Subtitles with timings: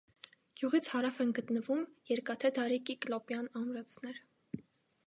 [0.61, 4.23] Գյուղից հարավ են գտնվում երկաթե դարի կիկլոպյան ամրոցներ։